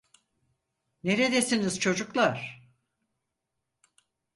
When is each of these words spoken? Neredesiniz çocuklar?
Neredesiniz 1.03 1.79
çocuklar? 1.79 2.61